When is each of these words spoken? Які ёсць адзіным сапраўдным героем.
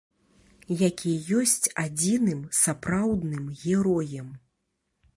Які 0.87 1.11
ёсць 1.41 1.69
адзіным 1.85 2.41
сапраўдным 2.63 3.45
героем. 3.63 4.37